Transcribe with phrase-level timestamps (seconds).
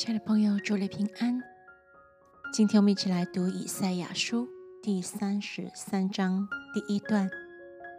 [0.00, 1.42] 亲爱的朋友，祝你平安。
[2.54, 4.48] 今天我们一起来读以赛亚书
[4.82, 7.28] 第三十三章第一段，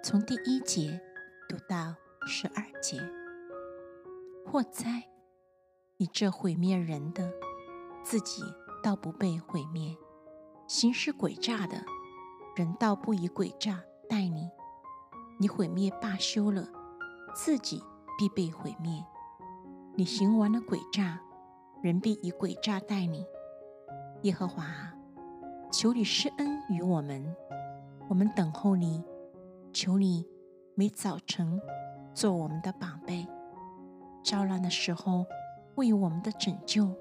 [0.04, 1.00] 从第一节
[1.48, 1.94] 读到
[2.26, 3.00] 十二节。
[4.48, 5.04] 祸灾！
[5.98, 7.32] 你这毁灭人的，
[8.04, 8.42] 自己
[8.81, 9.96] 倒不被毁灭；
[10.68, 11.83] 行事诡诈的
[12.56, 13.79] 人，倒不以诡诈
[14.10, 14.49] 待你。
[15.40, 16.68] 你毁灭罢休了，
[17.36, 17.84] 自己
[18.18, 19.05] 必被毁灭。
[19.95, 21.22] 你行完了诡诈，
[21.82, 23.26] 人必以诡诈待你。
[24.22, 24.66] 耶和华，
[25.72, 27.36] 求你施恩于我们，
[28.08, 29.04] 我们等候你。
[29.74, 30.28] 求你
[30.76, 31.60] 每早晨
[32.14, 33.26] 做我们的宝贝，
[34.22, 35.26] 招难的时候
[35.76, 36.94] 为我们的拯救。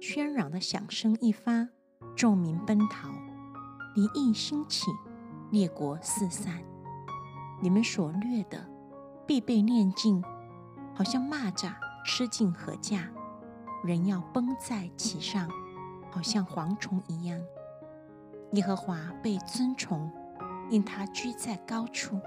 [0.00, 1.68] 喧嚷的响声一发，
[2.14, 3.08] 众民奔逃，
[3.94, 4.90] 敌意兴起，
[5.50, 6.62] 列国四散。
[7.62, 8.68] 你们所掠的
[9.26, 10.22] 必被念尽，
[10.92, 11.72] 好像蚂蚱
[12.04, 13.08] 吃尽禾稼，
[13.86, 15.48] 人要崩在其上。
[16.08, 17.38] 好像蝗虫一样，
[18.52, 20.10] 耶和华被尊崇，
[20.70, 22.18] 因他居在高处。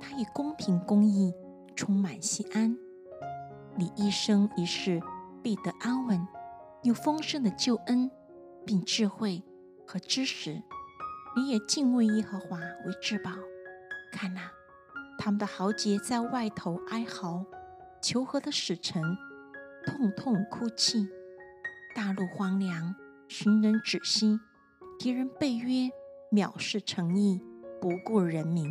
[0.00, 1.32] 他以公平公义
[1.76, 2.76] 充满西安。
[3.76, 5.00] 你一生一世
[5.44, 6.26] 必得安稳，
[6.82, 8.10] 有丰盛的救恩，
[8.66, 9.44] 并智慧
[9.86, 10.60] 和知识。
[11.36, 13.30] 你也敬畏耶和华为至宝。
[14.10, 14.50] 看哪，
[15.18, 17.44] 他们的豪杰在外头哀嚎，
[18.02, 19.00] 求和的使臣
[19.86, 21.08] 痛痛哭泣，
[21.94, 22.94] 大陆荒凉。
[23.28, 24.40] 寻人止息，
[24.98, 25.88] 敌人背约，
[26.32, 27.40] 藐视诚意，
[27.80, 28.68] 不顾人民。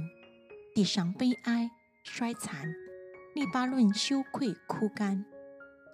[0.75, 1.71] 地上悲哀
[2.03, 2.67] 衰残，
[3.33, 5.25] 利巴论羞愧枯干，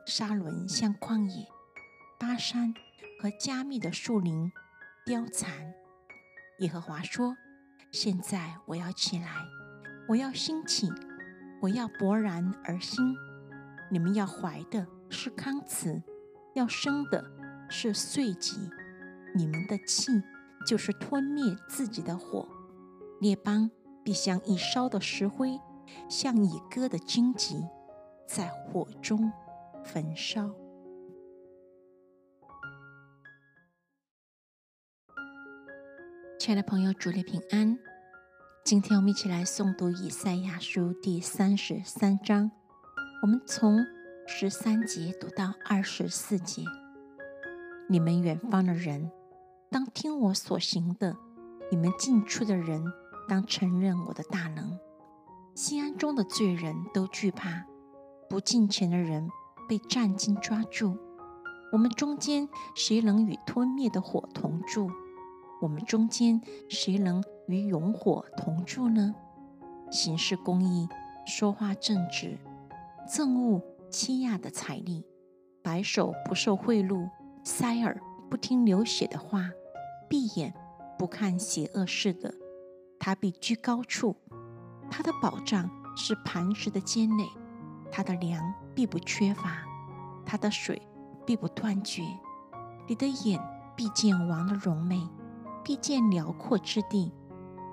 [0.08, 1.45] 沙伦像旷野，
[2.19, 2.73] 巴山
[3.21, 4.52] 和加密的树林
[5.05, 5.73] 凋残。
[6.59, 7.38] 耶和华说
[7.93, 9.27] ：“现在我要起来，
[10.08, 10.91] 我要兴起，
[11.61, 13.16] 我要勃然而兴。
[13.91, 16.02] 你们要怀的是康慈，
[16.53, 17.31] 要生的。”
[17.67, 18.70] 是碎稷，
[19.34, 20.11] 你们的气
[20.67, 22.48] 就是吞灭自己的火。
[23.20, 23.71] 列邦
[24.04, 25.60] 必像已烧的石灰，
[26.08, 27.65] 像已割的荆棘，
[28.27, 29.33] 在火中
[29.83, 30.54] 焚烧。
[36.39, 37.80] 亲爱的朋友，主内平安。
[38.64, 42.52] 今天我们一起来诵读以赛亚书第三十三章，
[43.23, 43.83] 我们从
[44.27, 46.63] 十三节读到二十四节。
[47.87, 49.11] 你们远方的人，
[49.69, 51.15] 当听我所行的；
[51.69, 52.83] 你们近处的人，
[53.30, 54.80] 当承认我的大能。
[55.53, 57.65] 西安中的罪人都惧怕，
[58.27, 59.30] 不敬虔的人
[59.69, 60.97] 被战惊抓住。
[61.71, 64.89] 我们中间谁能与吞灭的火同住？
[65.61, 69.14] 我们中间谁能与永火同住呢？
[69.91, 70.89] 行事公义，
[71.27, 72.39] 说话正直，
[73.08, 73.61] 憎恶
[73.95, 75.06] 欺压的财力，
[75.64, 77.10] 白手不受贿赂。
[77.45, 77.98] 塞耳
[78.30, 79.50] 不听流血的话，
[80.10, 80.54] 闭眼
[81.00, 82.36] 不看邪恶事的，
[83.00, 84.17] 他必居高处。
[84.92, 87.23] 他的保障是磐石的坚垒，
[87.89, 89.64] 他的粮必不缺乏，
[90.26, 90.82] 他的水
[91.26, 92.04] 必不断绝。
[92.89, 93.39] 你的眼
[93.77, 95.08] 必见王的荣美，
[95.64, 97.14] 必见辽阔之地。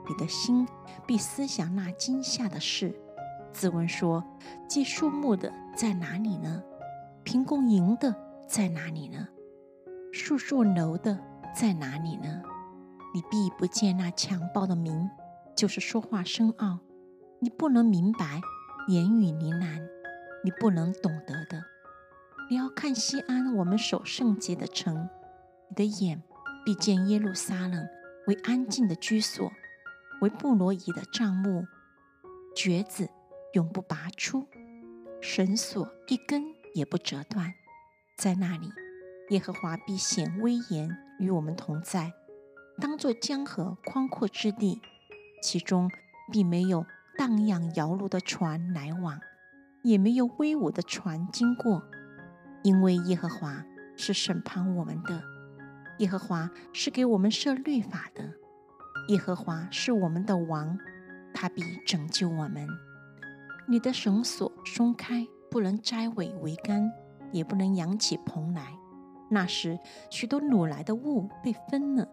[0.08, 0.68] 你的心
[1.04, 2.96] 必思想那惊吓的事。
[3.52, 4.24] 自问说：
[4.68, 6.62] 寄树木的在哪里呢？
[7.24, 8.14] 凭供银的
[8.48, 9.28] 在哪里呢？
[10.12, 11.18] 树树楼的
[11.54, 12.42] 在哪里呢？
[13.14, 15.08] 你必不见那强暴的名，
[15.54, 16.78] 就是说话深奥，
[17.40, 18.40] 你不能明白，
[18.88, 19.80] 言语呢喃，
[20.42, 21.62] 你不能懂得的。
[22.50, 25.08] 你要看西安，我们守圣洁的城，
[25.68, 26.22] 你的眼
[26.64, 27.86] 必见耶路撒冷
[28.26, 29.50] 为安静的居所，
[30.20, 31.64] 为布罗伊的帐幕，
[32.54, 33.08] 橛子
[33.52, 34.46] 永不拔出，
[35.20, 36.42] 绳索一根
[36.74, 37.52] 也不折断，
[38.16, 38.70] 在那里。
[39.30, 42.12] 耶和华必显威严与我们同在，
[42.80, 44.80] 当作江河宽阔之地，
[45.42, 45.90] 其中
[46.30, 46.84] 并没有
[47.16, 49.20] 荡漾摇橹的船来往，
[49.82, 51.82] 也没有威武的船经过，
[52.62, 53.64] 因为耶和华
[53.96, 55.22] 是审判我们的，
[55.98, 58.34] 耶和华是给我们设律法的，
[59.08, 60.78] 耶和华是我们的王，
[61.32, 62.66] 他必拯救我们。
[63.68, 66.92] 你的绳索松开，不能摘尾为竿，
[67.32, 68.76] 也不能扬起蓬来。
[69.30, 69.78] 那时，
[70.10, 72.08] 许多掳来的物被分了，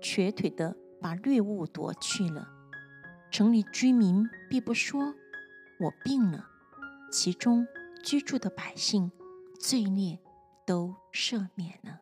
[0.00, 2.48] 瘸腿的把掠物夺去了。
[3.30, 5.14] 城里居民必不说
[5.80, 6.46] ：“我病了。”
[7.10, 7.66] 其中
[8.02, 9.10] 居住的百姓，
[9.58, 10.18] 罪孽
[10.66, 12.01] 都赦免了。